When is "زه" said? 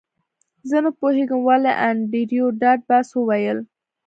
0.69-0.77